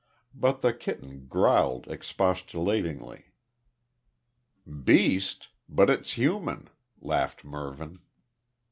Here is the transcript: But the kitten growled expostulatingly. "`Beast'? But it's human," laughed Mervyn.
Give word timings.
But 0.33 0.63
the 0.63 0.73
kitten 0.73 1.27
growled 1.27 1.85
expostulatingly. 1.87 3.25
"`Beast'? 4.67 5.49
But 5.69 5.91
it's 5.91 6.13
human," 6.13 6.71
laughed 6.99 7.45
Mervyn. 7.45 7.99